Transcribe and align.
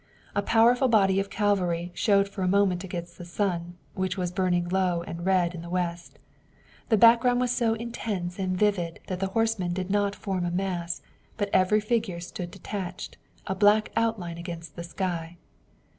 A 0.33 0.41
powerful 0.41 0.87
body 0.87 1.19
of 1.19 1.29
cavalry 1.29 1.91
showed 1.93 2.27
for 2.27 2.41
a 2.41 2.47
moment 2.47 2.83
against 2.83 3.19
the 3.19 3.23
sun, 3.23 3.77
which 3.93 4.17
was 4.17 4.31
burning 4.31 4.67
low 4.67 5.03
and 5.03 5.27
red 5.27 5.53
in 5.53 5.61
the 5.61 5.69
west. 5.69 6.17
The 6.89 6.97
background 6.97 7.39
was 7.39 7.51
so 7.51 7.75
intense 7.75 8.39
and 8.39 8.57
vivid 8.57 8.99
that 9.05 9.19
the 9.19 9.27
horsemen 9.37 9.73
did 9.73 9.91
not 9.91 10.15
form 10.15 10.43
a 10.43 10.49
mass, 10.49 11.03
but 11.37 11.51
every 11.53 11.81
figure 11.81 12.19
stood 12.19 12.49
detached, 12.49 13.17
a 13.45 13.53
black 13.53 13.91
outline 13.95 14.39
against 14.39 14.75
the 14.75 14.83
sky. 14.83 15.37